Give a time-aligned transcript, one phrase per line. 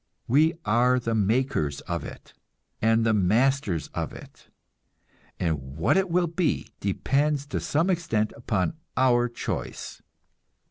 [0.27, 2.33] We are the makers of it,
[2.81, 4.49] and the masters of it,
[5.39, 10.01] and what it will be depends to some extent upon our choice.